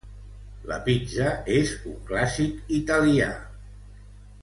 La 0.71 0.77
pizza 0.87 1.27
és 1.57 1.75
un 1.91 1.99
clàssic 2.09 2.75
italià. 2.83 3.29